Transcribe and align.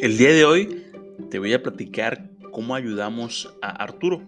El 0.00 0.16
día 0.16 0.32
de 0.32 0.46
hoy 0.46 0.82
te 1.30 1.38
voy 1.38 1.52
a 1.52 1.62
platicar 1.62 2.30
cómo 2.52 2.74
ayudamos 2.74 3.54
a 3.60 3.68
Arturo. 3.68 4.22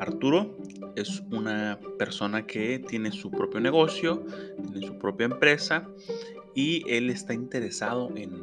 Arturo 0.00 0.58
es 0.96 1.22
una 1.30 1.78
persona 1.96 2.44
que 2.44 2.80
tiene 2.80 3.12
su 3.12 3.30
propio 3.30 3.60
negocio, 3.60 4.26
tiene 4.56 4.84
su 4.84 4.98
propia 4.98 5.26
empresa 5.26 5.88
y 6.56 6.82
él 6.88 7.08
está 7.08 7.34
interesado 7.34 8.10
en 8.16 8.42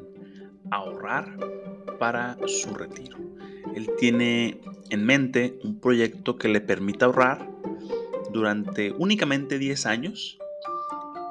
ahorrar 0.72 1.38
para 2.00 2.38
su 2.46 2.74
retiro. 2.74 3.18
Él 3.76 3.90
tiene 4.00 4.62
en 4.90 5.06
mente 5.06 5.60
un 5.66 5.82
proyecto 5.82 6.38
que 6.38 6.48
le 6.48 6.62
permita 6.62 7.08
ahorrar 7.08 7.46
durante 8.32 8.94
únicamente 8.94 9.60
10 9.60 9.86
años 9.86 10.38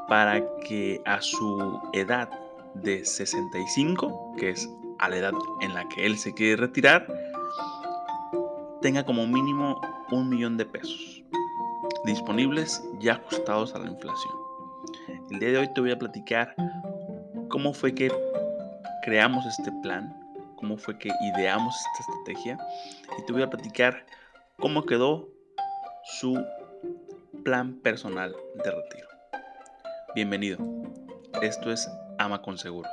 para 0.08 0.44
que 0.68 1.00
a 1.06 1.22
su 1.22 1.80
edad 1.94 2.28
de 2.74 3.02
65, 3.02 4.34
que 4.38 4.50
es 4.50 4.68
a 4.98 5.08
la 5.08 5.16
edad 5.16 5.32
en 5.60 5.74
la 5.74 5.88
que 5.88 6.06
él 6.06 6.18
se 6.18 6.34
quiere 6.34 6.56
retirar, 6.56 7.06
tenga 8.82 9.04
como 9.04 9.26
mínimo 9.26 9.80
un 10.10 10.28
millón 10.28 10.56
de 10.56 10.66
pesos 10.66 11.22
disponibles 12.04 12.82
ya 13.00 13.14
ajustados 13.14 13.74
a 13.74 13.78
la 13.80 13.90
inflación. 13.90 14.34
El 15.30 15.40
día 15.40 15.50
de 15.50 15.58
hoy 15.58 15.74
te 15.74 15.80
voy 15.80 15.90
a 15.90 15.98
platicar 15.98 16.54
cómo 17.48 17.72
fue 17.72 17.94
que 17.94 18.12
creamos 19.02 19.44
este 19.46 19.72
plan, 19.82 20.16
cómo 20.56 20.76
fue 20.76 20.96
que 20.98 21.10
ideamos 21.34 21.74
esta 21.74 22.12
estrategia 22.12 22.58
y 23.18 23.26
te 23.26 23.32
voy 23.32 23.42
a 23.42 23.50
platicar 23.50 24.06
cómo 24.58 24.84
quedó 24.84 25.28
su 26.04 26.42
plan 27.44 27.74
personal 27.80 28.34
de 28.64 28.70
retiro. 28.70 29.08
Bienvenido. 30.14 30.58
Esto 31.42 31.70
es 31.70 31.88
Ama 32.18 32.40
con 32.40 32.56
Seguros. 32.56 32.90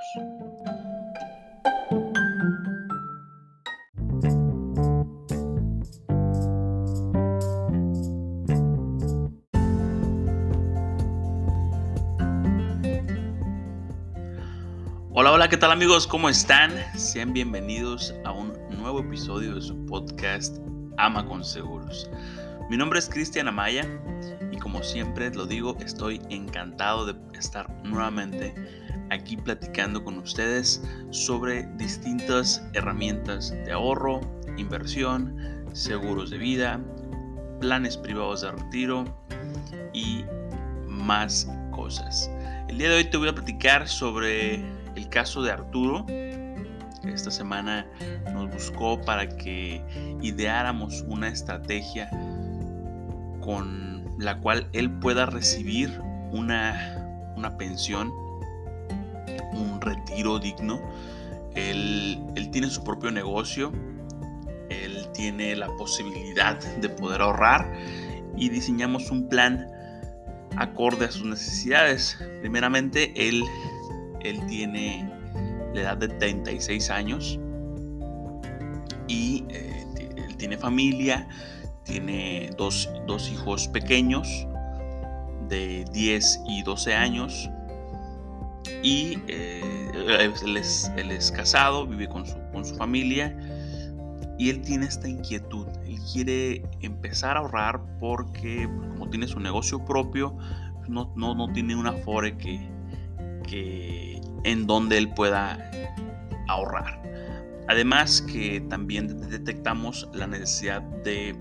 ¿Qué 15.53 15.57
tal 15.57 15.71
amigos? 15.71 16.07
¿Cómo 16.07 16.29
están? 16.29 16.71
Sean 16.97 17.31
bienvenidos 17.31 18.11
a 18.25 18.31
un 18.31 18.53
nuevo 18.71 19.01
episodio 19.01 19.53
de 19.53 19.61
su 19.61 19.85
podcast 19.85 20.57
Ama 20.97 21.27
con 21.27 21.45
Seguros. 21.45 22.09
Mi 22.71 22.75
nombre 22.75 22.97
es 22.97 23.07
Cristian 23.07 23.47
Amaya 23.47 23.87
y 24.51 24.57
como 24.57 24.81
siempre 24.81 25.29
lo 25.29 25.45
digo, 25.45 25.77
estoy 25.79 26.19
encantado 26.31 27.05
de 27.05 27.15
estar 27.37 27.69
nuevamente 27.83 28.55
aquí 29.11 29.37
platicando 29.37 30.03
con 30.03 30.17
ustedes 30.17 30.81
sobre 31.11 31.67
distintas 31.77 32.67
herramientas 32.73 33.51
de 33.51 33.73
ahorro, 33.73 34.21
inversión, 34.57 35.37
seguros 35.73 36.31
de 36.31 36.39
vida, 36.39 36.81
planes 37.61 37.95
privados 37.95 38.41
de 38.41 38.53
retiro 38.53 39.05
y 39.93 40.25
más 40.87 41.47
cosas. 41.69 42.27
El 42.69 42.79
día 42.79 42.89
de 42.89 42.95
hoy 42.95 43.05
te 43.05 43.17
voy 43.17 43.27
a 43.29 43.35
platicar 43.35 43.87
sobre 43.87 44.82
el 44.95 45.09
caso 45.09 45.41
de 45.41 45.51
Arturo, 45.51 46.05
esta 47.03 47.31
semana 47.31 47.85
nos 48.33 48.49
buscó 48.51 49.01
para 49.01 49.27
que 49.27 49.81
ideáramos 50.21 51.03
una 51.07 51.27
estrategia 51.27 52.09
con 53.41 54.05
la 54.17 54.39
cual 54.39 54.67
él 54.73 54.89
pueda 54.89 55.25
recibir 55.25 55.99
una, 56.31 57.33
una 57.35 57.57
pensión, 57.57 58.11
un 59.53 59.81
retiro 59.81 60.39
digno. 60.39 60.81
Él, 61.55 62.19
él 62.35 62.49
tiene 62.51 62.69
su 62.69 62.83
propio 62.83 63.11
negocio, 63.11 63.71
él 64.69 65.07
tiene 65.13 65.55
la 65.55 65.67
posibilidad 65.77 66.59
de 66.77 66.89
poder 66.89 67.21
ahorrar 67.21 67.71
y 68.35 68.49
diseñamos 68.49 69.11
un 69.11 69.27
plan 69.27 69.67
acorde 70.55 71.05
a 71.05 71.11
sus 71.11 71.25
necesidades. 71.25 72.17
Primeramente, 72.41 73.13
él 73.15 73.43
él 74.23 74.45
tiene 74.47 75.09
la 75.73 75.81
edad 75.81 75.97
de 75.97 76.07
36 76.07 76.89
años 76.89 77.39
y 79.07 79.45
eh, 79.49 79.85
él 80.15 80.37
tiene 80.37 80.57
familia, 80.57 81.27
tiene 81.83 82.51
dos, 82.57 82.89
hijos 83.31 83.67
pequeños 83.67 84.47
de 85.49 85.85
10 85.91 86.41
y 86.47 86.63
12 86.63 86.93
años 86.93 87.49
y 88.81 89.17
eh, 89.27 89.91
él, 89.95 90.57
es, 90.57 91.31
casado, 91.35 91.85
vive 91.85 92.07
con 92.07 92.25
su, 92.25 92.35
con 92.51 92.65
su 92.65 92.75
familia 92.75 93.35
y 94.37 94.49
él 94.49 94.61
tiene 94.61 94.85
esta 94.85 95.07
inquietud. 95.07 95.67
Él 95.85 95.99
quiere 96.11 96.63
empezar 96.81 97.37
a 97.37 97.41
ahorrar 97.41 97.81
porque 97.99 98.67
como 98.91 99.09
tiene 99.09 99.27
su 99.27 99.39
negocio 99.39 99.83
propio, 99.85 100.37
no, 100.87 101.13
no, 101.15 101.53
tiene 101.53 101.75
una 101.75 101.93
fore 101.93 102.37
que, 102.37 102.69
que 103.43 104.19
en 104.43 104.67
donde 104.67 104.97
él 104.97 105.13
pueda 105.13 105.71
ahorrar. 106.47 107.01
Además 107.67 108.21
que 108.21 108.61
también 108.61 109.29
detectamos 109.29 110.09
la 110.13 110.27
necesidad 110.27 110.81
de, 110.81 111.35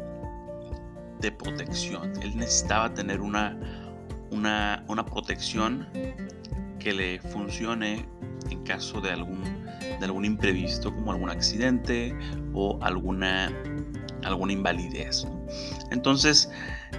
de 1.20 1.32
protección. 1.32 2.12
Él 2.22 2.36
necesitaba 2.36 2.94
tener 2.94 3.20
una, 3.20 3.58
una, 4.30 4.84
una, 4.88 5.04
protección 5.04 5.88
que 6.78 6.92
le 6.92 7.20
funcione 7.20 8.06
en 8.50 8.62
caso 8.64 9.00
de 9.00 9.10
algún, 9.10 9.42
de 9.80 10.04
algún 10.04 10.24
imprevisto 10.24 10.94
como 10.94 11.12
algún 11.12 11.30
accidente 11.30 12.16
o 12.54 12.78
alguna, 12.82 13.52
alguna 14.22 14.52
invalidez. 14.52 15.26
Entonces, 15.90 16.50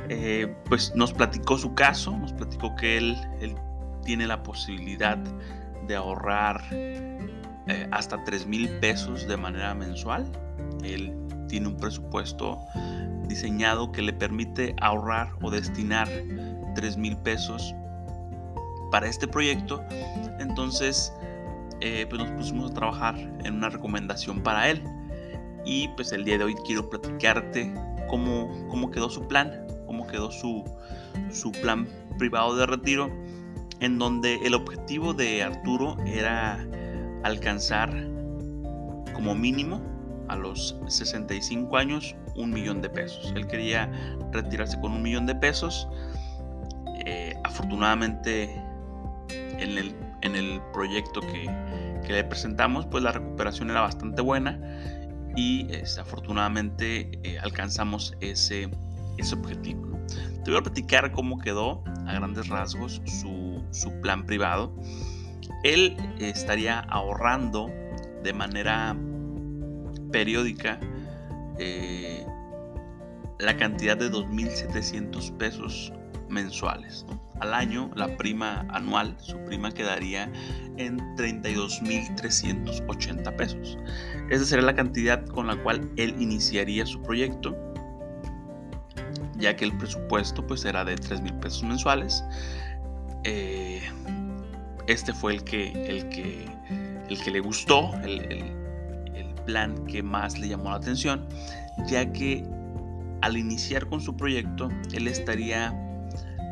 eh, 0.10 0.54
pues 0.66 0.94
nos 0.96 1.14
platicó 1.14 1.58
su 1.58 1.74
caso, 1.76 2.18
nos 2.18 2.34
platicó 2.34 2.76
que 2.76 2.98
él, 2.98 3.18
él 3.40 3.56
tiene 4.04 4.28
la 4.28 4.44
posibilidad 4.44 5.18
de 5.88 5.96
ahorrar 5.96 6.62
eh, 6.72 7.88
hasta 7.92 8.24
3 8.24 8.48
mil 8.48 8.70
pesos 8.80 9.28
de 9.28 9.38
manera 9.38 9.74
mensual. 9.74 10.26
Él 10.84 11.14
tiene 11.48 11.68
un 11.68 11.78
presupuesto 11.78 12.60
diseñado 13.28 13.92
que 13.92 14.02
le 14.02 14.14
permite 14.14 14.76
ahorrar 14.82 15.32
o 15.42 15.50
destinar 15.50 16.10
3 16.76 16.98
mil 16.98 17.18
pesos 17.18 17.74
para 18.92 19.08
este 19.08 19.28
proyecto. 19.28 19.82
Entonces, 20.40 21.14
eh, 21.82 22.06
pues 22.10 22.22
nos 22.22 22.32
pusimos 22.32 22.72
a 22.72 22.74
trabajar 22.74 23.16
en 23.44 23.56
una 23.56 23.70
recomendación 23.70 24.42
para 24.44 24.70
él. 24.70 24.84
Y 25.66 25.88
pues 25.90 26.12
el 26.12 26.26
día 26.26 26.38
de 26.38 26.44
hoy 26.44 26.56
quiero 26.66 26.90
platicarte 26.90 27.74
cómo, 28.10 28.68
cómo 28.70 28.92
quedó 28.92 29.10
su 29.10 29.28
plan, 29.28 29.66
cómo 29.86 30.06
quedó 30.08 30.30
su, 30.30 30.64
su 31.32 31.52
plan 31.54 31.88
privado 32.18 32.56
de 32.58 32.66
retiro 32.66 33.10
en 33.84 34.00
donde 34.00 34.36
el 34.46 34.54
objetivo 34.54 35.14
de 35.14 35.44
Arturo 35.44 35.98
era 36.06 36.66
alcanzar 37.24 37.90
como 39.14 39.36
mínimo 39.36 39.82
a 40.30 40.38
los 40.38 40.78
65 40.88 41.76
años 41.76 42.16
un 42.36 42.52
millón 42.52 42.82
de 42.82 42.90
pesos. 42.90 43.34
Él 43.36 43.46
quería 43.46 43.92
retirarse 44.32 44.80
con 44.80 44.94
un 44.94 45.02
millón 45.02 45.26
de 45.26 45.36
pesos. 45.36 45.90
Eh, 47.06 47.36
afortunadamente 47.44 48.56
en 49.30 49.78
el, 49.78 49.94
en 50.22 50.36
el 50.38 50.62
proyecto 50.72 51.20
que, 51.20 51.50
le 52.08 52.24
presentamos, 52.24 52.86
pues 52.86 53.04
la 53.04 53.12
recuperación 53.12 53.70
era 53.70 53.82
bastante 53.82 54.22
buena 54.22 54.60
y 55.36 55.68
este, 55.74 56.00
afortunadamente 56.00 57.20
eh, 57.24 57.40
alcanzamos 57.40 58.16
ese, 58.22 58.70
ese 59.18 59.36
objetivo. 59.36 60.00
Te 60.44 60.52
voy 60.52 60.60
a 60.60 60.64
platicar 60.64 61.12
cómo 61.12 61.40
quedó 61.40 61.84
a 62.06 62.14
grandes 62.14 62.48
rasgos 62.50 63.02
su 63.06 63.43
su 63.74 63.92
plan 64.02 64.26
privado, 64.26 64.74
él 65.64 65.96
estaría 66.20 66.80
ahorrando 66.80 67.72
de 68.24 68.34
manera 68.34 68.98
periódica 70.12 70.80
eh, 71.60 72.26
la 73.40 73.56
cantidad 73.58 73.98
de 73.98 74.12
2.700 74.12 75.38
pesos 75.38 75.94
mensuales. 76.30 77.06
Al 77.40 77.52
año, 77.54 77.92
la 77.96 78.16
prima 78.16 78.66
anual, 78.70 79.16
su 79.20 79.38
prima 79.44 79.72
quedaría 79.72 80.32
en 80.78 81.00
32.380 81.18 83.36
pesos. 83.36 83.78
Esa 84.30 84.46
sería 84.46 84.66
la 84.66 84.76
cantidad 84.76 85.26
con 85.26 85.48
la 85.48 85.58
cual 85.58 85.92
él 85.98 86.16
iniciaría 86.20 86.86
su 86.86 87.02
proyecto, 87.02 87.58
ya 89.36 89.56
que 89.56 89.66
el 89.66 89.76
presupuesto 89.78 90.48
pues 90.48 90.64
era 90.64 90.86
de 90.86 90.96
3.000 90.96 91.40
pesos 91.40 91.64
mensuales 91.64 92.24
eh, 93.24 93.82
este 94.88 95.14
fue 95.14 95.34
el 95.34 95.44
que, 95.44 95.72
el 95.72 96.10
que, 96.10 96.46
el 97.10 97.22
que 97.22 97.32
le 97.32 97.40
gustó, 97.40 97.92
el, 98.04 98.52
plan 99.46 99.86
que 99.88 100.02
más 100.02 100.40
le 100.40 100.48
llamó 100.48 100.70
la 100.70 100.78
atención, 100.78 101.28
ya 101.88 102.10
que 102.14 102.46
al 103.20 103.36
iniciar 103.36 103.86
con 103.88 104.00
su 104.00 104.16
proyecto, 104.16 104.70
él 104.94 105.10
estaría 105.10 105.78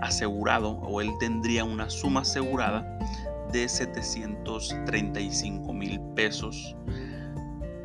asegurado 0.01 0.71
o 0.71 0.99
él 0.99 1.09
tendría 1.17 1.63
una 1.63 1.89
suma 1.89 2.19
asegurada 2.21 2.99
de 3.53 3.69
735 3.69 5.71
mil 5.71 6.01
pesos 6.15 6.75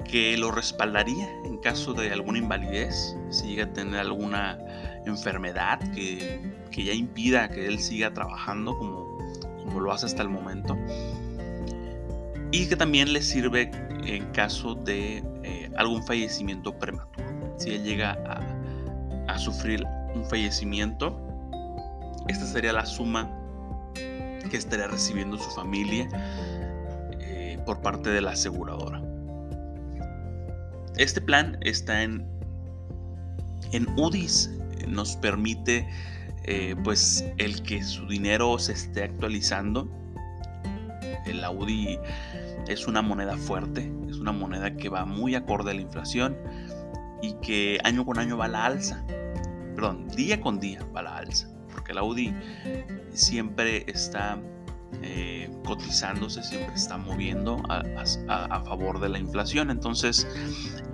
que 0.06 0.36
lo 0.36 0.50
respaldaría 0.50 1.28
en 1.44 1.58
caso 1.58 1.92
de 1.92 2.12
alguna 2.12 2.38
invalidez, 2.38 3.16
si 3.30 3.48
llega 3.48 3.64
a 3.64 3.72
tener 3.72 4.00
alguna 4.00 4.58
enfermedad 5.04 5.78
que, 5.92 6.40
ya 6.72 6.92
impida 6.92 7.48
que 7.48 7.66
él 7.66 7.78
siga 7.78 8.12
trabajando 8.12 8.76
como, 8.76 9.18
como 9.64 9.80
lo 9.80 9.92
hace 9.92 10.06
hasta 10.06 10.22
el 10.22 10.28
momento. 10.28 10.76
Y 12.52 12.66
que 12.68 12.76
también 12.76 13.12
le 13.12 13.22
sirve 13.22 13.70
en 14.04 14.26
caso 14.32 14.74
de 14.74 15.22
eh, 15.42 15.70
algún 15.76 16.02
fallecimiento 16.02 16.78
prematuro. 16.78 17.26
Si 17.58 17.70
él 17.70 17.82
llega 17.82 18.12
a, 18.26 19.32
a 19.32 19.38
sufrir 19.38 19.84
un 20.14 20.24
fallecimiento, 20.26 21.18
esta 22.28 22.46
sería 22.46 22.72
la 22.72 22.84
suma 22.84 23.30
que 23.94 24.56
estaría 24.56 24.86
recibiendo 24.86 25.38
su 25.38 25.50
familia 25.50 26.08
eh, 27.20 27.58
por 27.64 27.80
parte 27.80 28.10
de 28.10 28.20
la 28.20 28.32
aseguradora. 28.32 29.02
Este 30.96 31.20
plan 31.20 31.58
está 31.60 32.02
en, 32.02 32.26
en 33.72 33.86
UDIs, 33.98 34.50
nos 34.88 35.16
permite 35.16 35.86
eh, 36.44 36.74
pues 36.84 37.24
el 37.38 37.62
que 37.62 37.82
su 37.82 38.06
dinero 38.06 38.58
se 38.58 38.72
esté 38.72 39.02
actualizando. 39.02 39.90
El 41.26 41.44
UDI 41.44 41.98
es 42.68 42.86
una 42.86 43.02
moneda 43.02 43.36
fuerte, 43.36 43.92
es 44.08 44.16
una 44.16 44.32
moneda 44.32 44.74
que 44.76 44.88
va 44.88 45.04
muy 45.04 45.34
acorde 45.34 45.72
a 45.72 45.74
la 45.74 45.80
inflación 45.80 46.36
y 47.20 47.34
que 47.42 47.78
año 47.84 48.04
con 48.06 48.18
año 48.18 48.36
va 48.36 48.46
a 48.46 48.48
la 48.48 48.64
alza. 48.64 49.04
Perdón, 49.74 50.08
día 50.08 50.40
con 50.40 50.60
día 50.60 50.80
va 50.94 51.00
a 51.00 51.02
la 51.02 51.16
alza, 51.18 51.48
porque 51.72 51.92
la 51.92 52.02
UDI 52.02 52.34
siempre 53.12 53.84
está 53.88 54.38
eh, 55.02 55.50
cotizándose, 55.64 56.42
siempre 56.42 56.74
está 56.74 56.96
moviendo 56.96 57.62
a, 57.68 58.60
favor 58.64 59.00
de 59.00 59.08
la 59.08 59.18
inflación. 59.18 59.70
Entonces, 59.70 60.26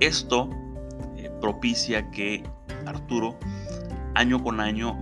esto 0.01 0.49
eh, 1.17 1.31
propicia 1.41 2.11
que 2.11 2.43
Arturo 2.87 3.39
año 4.15 4.43
con 4.43 4.61
año 4.61 4.99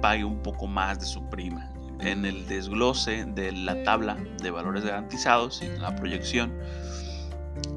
pague 0.00 0.24
un 0.24 0.42
poco 0.42 0.66
más 0.66 1.00
de 1.00 1.06
su 1.06 1.28
prima. 1.28 1.70
En 2.00 2.24
el 2.24 2.46
desglose 2.46 3.24
de 3.24 3.52
la 3.52 3.82
tabla 3.84 4.16
de 4.42 4.50
valores 4.50 4.84
garantizados 4.84 5.62
y 5.62 5.68
la 5.78 5.94
proyección, 5.96 6.52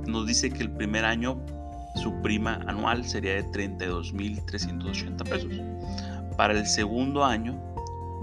nos 0.06 0.26
dice 0.26 0.50
que 0.50 0.64
el 0.64 0.72
primer 0.72 1.06
año 1.06 1.40
su 1.96 2.14
prima 2.22 2.60
anual 2.68 3.06
sería 3.06 3.36
de 3.36 3.46
32.380 3.46 5.30
pesos. 5.30 5.52
Para 6.36 6.54
el 6.54 6.66
segundo 6.66 7.24
año 7.24 7.60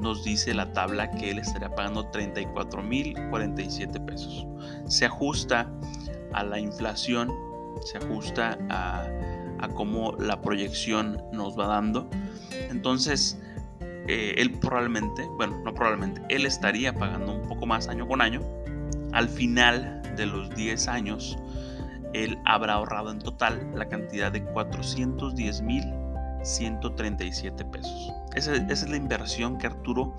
nos 0.04 0.22
dice 0.22 0.54
la 0.54 0.70
tabla 0.72 1.10
que 1.10 1.30
él 1.30 1.38
estaría 1.38 1.74
pagando 1.74 2.08
34.047 2.12 4.04
pesos. 4.04 4.46
Se 4.86 5.06
ajusta 5.06 5.68
a 6.32 6.44
la 6.44 6.60
inflación, 6.60 7.32
se 7.82 7.96
ajusta 7.98 8.58
a, 8.68 9.08
cómo 9.74 10.12
la 10.18 10.42
proyección 10.42 11.22
nos 11.32 11.58
va 11.58 11.66
dando. 11.68 12.06
Entonces, 12.68 13.40
eh, 13.80 14.34
él 14.36 14.52
probablemente, 14.52 15.26
bueno, 15.38 15.58
no 15.64 15.72
probablemente, 15.72 16.20
él 16.28 16.44
estaría 16.44 16.92
pagando 16.92 17.32
un 17.32 17.48
poco 17.48 17.64
más 17.64 17.88
año 17.88 18.06
con 18.06 18.20
año. 18.20 18.42
Al 19.12 19.26
final 19.26 20.02
de 20.16 20.26
los 20.26 20.54
10 20.54 20.86
años, 20.88 21.38
él 22.12 22.38
habrá 22.44 22.74
ahorrado 22.74 23.10
en 23.10 23.20
total 23.20 23.70
la 23.74 23.88
cantidad 23.88 24.30
de 24.30 24.44
410 24.44 25.62
mil 25.62 26.03
137 26.44 27.64
pesos. 27.64 28.12
Esa, 28.34 28.54
es 28.54 28.88
la 28.88 28.96
inversión 28.96 29.58
que 29.58 29.66
Arturo 29.66 30.14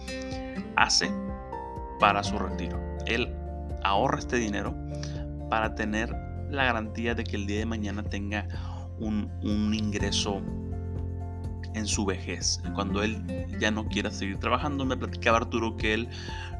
hace 0.75 1.09
para 1.99 2.23
su 2.23 2.37
retiro. 2.37 2.79
Él 3.05 3.33
ahorra 3.83 4.19
este 4.19 4.37
dinero 4.37 4.75
para 5.49 5.75
tener 5.75 6.13
la 6.49 6.65
garantía 6.65 7.15
de 7.15 7.23
que 7.23 7.35
el 7.35 7.47
día 7.47 7.59
de 7.59 7.65
mañana 7.65 8.03
tenga 8.03 8.47
un, 8.99 9.29
ingreso 9.73 10.41
en 11.73 11.85
su 11.85 12.05
vejez. 12.05 12.61
Cuando 12.73 13.03
él 13.03 13.21
ya 13.59 13.71
no 13.71 13.85
quiera 13.87 14.11
seguir 14.11 14.37
trabajando, 14.37 14.85
me 14.85 14.97
platicaba 14.97 15.37
Arturo 15.37 15.75
que 15.77 15.93
él 15.93 16.09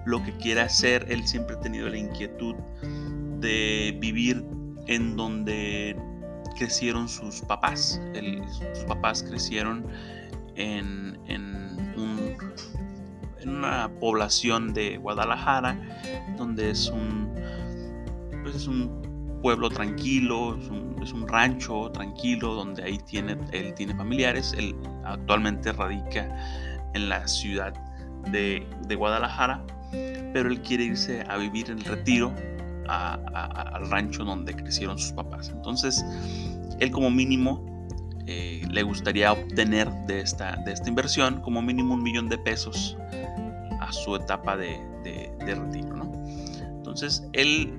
lo 0.06 0.22
que 0.24 0.34
quiere 0.34 0.62
hacer, 0.62 1.06
él 1.10 1.26
siempre 1.28 1.56
ha 1.56 1.60
tenido 1.60 1.90
la 1.90 1.98
inquietud 1.98 2.56
de 3.40 3.98
vivir 4.00 4.46
en 4.88 5.16
donde 5.16 5.96
crecieron 6.56 7.08
sus 7.08 7.42
papás. 7.42 8.02
sus 8.74 8.84
papás 8.86 9.24
crecieron 9.24 9.86
en, 10.56 11.16
una 13.46 13.92
población 14.00 14.74
de 14.74 14.98
Guadalajara, 14.98 15.78
donde 16.36 16.72
es 16.72 16.90
un, 16.90 17.32
pues 18.42 18.56
es 18.56 18.68
un 18.68 19.40
pueblo 19.44 19.70
tranquilo, 19.70 20.58
es 20.58 21.14
un, 21.14 21.28
rancho 21.28 21.92
tranquilo, 21.92 22.56
donde 22.56 22.84
ahí 22.84 22.98
tiene, 22.98 23.38
él 23.52 23.74
tiene 23.76 23.96
familiares. 23.96 24.56
Él 24.58 24.76
actualmente 25.04 25.72
radica 25.74 26.28
en 26.96 27.10
la 27.10 27.28
ciudad 27.28 27.74
de, 28.32 28.68
de 28.88 28.96
Guadalajara, 28.96 29.64
pero 30.34 30.50
él 30.50 30.62
quiere 30.62 30.86
irse 30.86 31.24
a 31.30 31.38
vivir 31.38 31.70
en 31.70 31.80
retiro 31.82 32.34
al 32.88 33.90
rancho 33.90 34.24
donde 34.24 34.54
crecieron 34.54 34.98
sus 34.98 35.12
papás. 35.14 35.50
Entonces, 35.50 36.06
él 36.80 36.92
como 36.92 37.10
mínimo 37.10 37.64
eh, 38.28 38.64
le 38.72 38.82
gustaría 38.82 39.32
obtener 39.32 39.92
de 40.08 40.20
esta, 40.20 40.56
de 40.66 40.72
esta 40.72 40.90
inversión 40.90 41.42
como 41.42 41.62
mínimo 41.62 41.94
un 41.94 42.02
millón 42.02 42.28
de 42.28 42.38
pesos 42.40 42.98
a 43.80 43.92
su 43.92 44.16
etapa 44.16 44.58
de, 44.58 44.82
retiro. 45.40 45.96
¿no? 45.96 46.12
Entonces, 46.62 47.28
él 47.34 47.72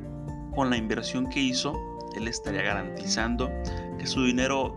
con 0.54 0.70
la 0.70 0.76
inversión 0.76 1.28
que 1.28 1.40
hizo, 1.40 1.74
él 2.16 2.28
estaría 2.28 2.62
garantizando 2.62 3.50
que 3.98 4.06
su 4.06 4.24
dinero 4.24 4.74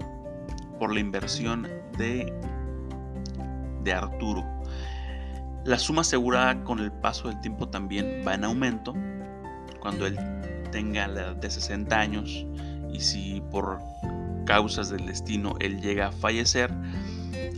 por 0.79 0.95
la 0.95 1.01
inversión 1.01 1.69
de, 1.99 2.33
de 3.85 3.93
Arturo 3.93 4.43
la 5.65 5.79
suma 5.79 6.03
asegurada 6.03 6.63
con 6.65 6.79
el 6.79 6.93
paso 6.93 7.29
del 7.29 7.41
tiempo 7.41 7.69
también 7.69 8.23
va 8.27 8.35
en 8.35 8.45
aumento. 8.45 8.95
Cuando 9.81 10.07
él 10.07 10.19
tenga 10.71 11.09
la 11.09 11.21
edad 11.21 11.37
de 11.37 11.51
60 11.51 11.99
años 11.99 12.45
y 12.93 13.01
si 13.01 13.43
por 13.51 13.79
causas 14.45 14.91
del 14.91 15.07
destino 15.07 15.55
él 15.61 15.81
llega 15.81 16.09
a 16.09 16.13
fallecer, 16.13 16.71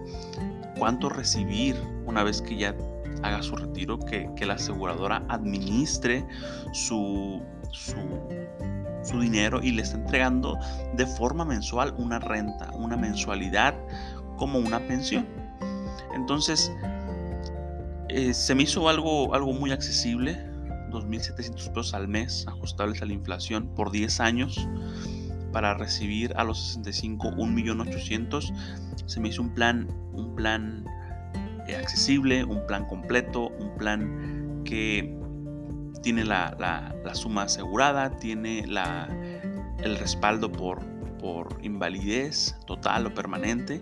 cuánto 0.77 1.09
recibir 1.09 1.75
una 2.05 2.23
vez 2.23 2.41
que 2.41 2.57
ya 2.57 2.75
haga 3.21 3.41
su 3.41 3.55
retiro, 3.55 3.99
que, 3.99 4.29
la 4.45 4.55
aseguradora 4.55 5.23
administre 5.29 6.25
su, 6.73 7.41
su, 7.71 7.95
su 9.03 9.19
dinero 9.19 9.61
y 9.63 9.71
le 9.71 9.83
está 9.83 9.97
entregando 9.97 10.57
de 10.95 11.05
forma 11.05 11.45
mensual 11.45 11.93
una 11.97 12.19
renta, 12.19 12.71
una 12.73 12.97
mensualidad 12.97 13.75
como 14.37 14.59
una 14.59 14.79
pensión. 14.79 15.25
Entonces, 16.13 16.71
eh, 18.09 18.33
se 18.33 18.53
me 18.55 18.63
hizo 18.63 18.89
algo, 18.89 19.33
algo 19.33 19.53
muy 19.53 19.71
accesible, 19.71 20.37
2.700 20.91 21.69
pesos 21.69 21.93
al 21.93 22.07
mes, 22.07 22.45
ajustables 22.47 23.01
a 23.01 23.05
la 23.05 23.13
inflación, 23.13 23.67
por 23.75 23.91
10 23.91 24.19
años, 24.19 24.67
para 25.53 25.75
recibir 25.75 26.33
a 26.35 26.43
los 26.43 26.59
65 26.73 27.31
1.800.000. 27.31 29.05
Se 29.05 29.19
me 29.21 29.29
hizo 29.29 29.41
un 29.41 29.53
plan, 29.53 29.87
un 30.11 30.35
plan 30.35 30.83
eh, 31.67 31.77
accesible, 31.77 32.43
un 32.43 32.65
plan 32.67 32.85
completo, 32.85 33.49
un 33.59 33.77
plan 33.77 34.63
que 34.65 35.17
tiene 36.01 36.25
la, 36.25 36.93
suma 37.13 37.43
asegurada, 37.43 38.17
tiene 38.17 38.67
la, 38.67 39.07
el 39.81 39.97
respaldo 39.97 40.51
por, 40.51 40.79
por 41.19 41.57
invalidez 41.61 42.57
total 42.65 43.05
o 43.05 43.13
permanente. 43.13 43.81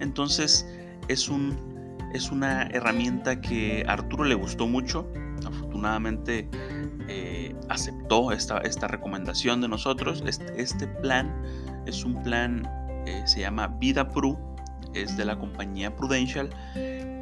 Entonces, 0.00 0.66
es, 1.08 1.28
un, 1.28 1.98
es 2.14 2.30
una 2.30 2.62
herramienta 2.68 3.40
que 3.40 3.84
a 3.86 3.92
Arturo 3.92 4.24
le 4.24 4.34
gustó 4.34 4.66
mucho. 4.66 5.06
Afortunadamente 5.46 6.48
eh, 7.08 7.54
aceptó 7.68 8.32
esta, 8.32 8.58
esta, 8.58 8.86
recomendación 8.88 9.60
de 9.60 9.68
nosotros. 9.68 10.22
Este, 10.26 10.60
este 10.60 10.86
plan 10.86 11.42
es 11.86 12.04
un 12.04 12.22
plan, 12.22 12.68
eh, 13.06 13.22
se 13.26 13.40
llama 13.40 13.68
Vida 13.78 14.08
Pru, 14.08 14.38
es 14.94 15.16
de 15.16 15.24
la 15.24 15.38
compañía 15.38 15.94
Prudential 15.94 16.50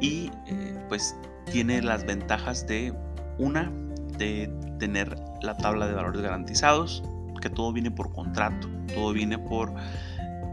y 0.01 0.29
eh, 0.47 0.85
pues 0.89 1.15
tiene 1.51 1.81
las 1.81 2.05
ventajas 2.05 2.67
de 2.67 2.93
una, 3.37 3.71
de 4.17 4.51
tener 4.79 5.15
la 5.41 5.55
tabla 5.57 5.87
de 5.87 5.93
valores 5.93 6.21
garantizados, 6.21 7.03
que 7.41 7.49
todo 7.49 7.71
viene 7.71 7.91
por 7.91 8.11
contrato, 8.13 8.67
todo 8.93 9.13
viene 9.13 9.37
por 9.37 9.73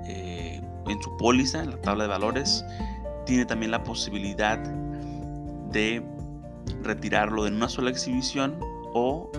en 0.07 1.03
su 1.03 1.17
póliza, 1.17 1.63
en 1.63 1.71
la 1.71 1.81
tabla 1.81 2.05
de 2.05 2.11
valores 2.11 2.63
tiene 3.25 3.47
también 3.47 3.71
la 3.71 3.83
posibilidad 3.83 4.59
de 5.71 6.05
retirarlo 6.83 7.47
en 7.47 7.55
una 7.55 7.69
sola 7.69 7.91
exhibición 7.91 8.59
o 8.95 9.31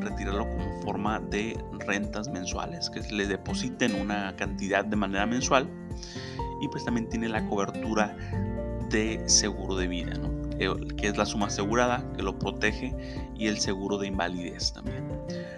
retirarlo 0.00 0.48
como 0.48 0.82
forma 0.82 1.18
de 1.18 1.58
rentas 1.86 2.28
mensuales, 2.28 2.90
que 2.90 3.00
le 3.12 3.26
depositen 3.26 3.94
una 3.94 4.36
cantidad 4.36 4.84
de 4.84 4.96
manera 4.96 5.26
mensual 5.26 5.68
y 6.60 6.68
pues 6.68 6.84
también 6.84 7.08
tiene 7.08 7.28
la 7.28 7.46
cobertura 7.46 8.16
de 8.90 9.22
seguro 9.28 9.76
de 9.76 9.88
vida, 9.88 10.12
que 10.58 11.08
es 11.08 11.16
la 11.16 11.24
suma 11.26 11.46
asegurada 11.46 12.04
que 12.16 12.22
lo 12.22 12.38
protege 12.38 12.94
y 13.36 13.46
el 13.46 13.58
seguro 13.58 13.98
de 13.98 14.08
invalidez 14.08 14.72
también. 14.72 15.08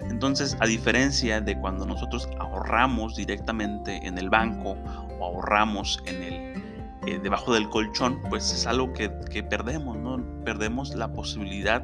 Entonces, 0.09 0.55
a 0.59 0.65
diferencia 0.65 1.41
de 1.41 1.57
cuando 1.57 1.85
nosotros 1.85 2.29
ahorramos 2.39 3.15
directamente 3.15 4.05
en 4.05 4.17
el 4.17 4.29
banco 4.29 4.75
o 5.19 5.25
ahorramos 5.25 6.03
en 6.05 6.21
el 6.21 6.51
eh, 7.07 7.19
debajo 7.23 7.53
del 7.53 7.69
colchón, 7.69 8.21
pues 8.29 8.53
es 8.53 8.67
algo 8.67 8.93
que, 8.93 9.09
perdemos. 9.09 9.97
Perdemos 10.43 10.95
la 10.95 11.13
posibilidad 11.13 11.83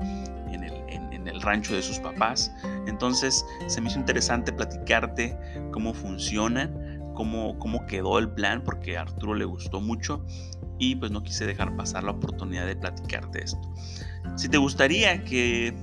en 0.51 0.63
el, 0.63 1.08
rancho 1.41 1.73
de 1.75 1.81
sus 1.81 1.99
papás. 1.99 2.51
Entonces 2.87 3.45
se 3.67 3.81
me 3.81 3.89
hizo 3.89 3.99
interesante 3.99 4.51
platicarte 4.51 5.37
cómo 5.71 5.93
funciona, 5.93 6.71
cómo, 7.13 7.57
cómo 7.59 7.85
quedó 7.85 8.19
el 8.19 8.29
plan, 8.29 8.63
porque 8.63 8.97
a 8.97 9.01
Arturo 9.01 9.35
le 9.35 9.45
gustó 9.45 9.81
mucho 9.81 10.25
y 10.77 10.95
pues 10.95 11.11
no 11.11 11.23
quise 11.23 11.45
dejar 11.45 11.75
pasar 11.75 12.03
la 12.03 12.11
oportunidad 12.11 12.65
de 12.65 12.75
platicarte 12.75 13.43
esto. 13.43 13.61
Si 14.35 14.49
te 14.49 14.57
gustaría 14.57 15.23
que 15.23 15.73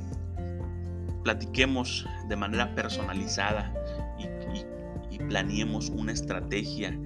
platiquemos 1.23 2.07
de 2.29 2.37
manera 2.37 2.75
personalizada 2.75 3.73
y, 4.19 5.15
y 5.15 5.19
planeemos 5.19 5.91
una 5.91 6.13
estrategia 6.13 6.97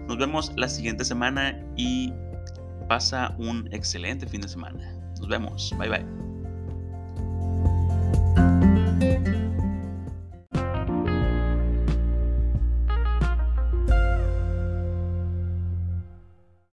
Nos 0.07 0.17
vemos 0.17 0.53
la 0.57 0.69
siguiente 0.69 1.05
semana 1.05 1.61
y 1.77 2.13
pasa 2.89 3.35
un 3.39 3.69
excelente 3.73 4.29
fin 4.29 4.43
de 4.43 4.49
semana. 4.49 4.95
Nos 5.19 5.29
vemos. 5.29 5.75
Bye 5.77 5.89
bye. 5.89 6.28